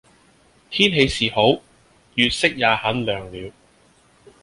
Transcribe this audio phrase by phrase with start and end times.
[0.71, 1.61] 天氣是好，
[2.15, 3.51] 月色也很亮了。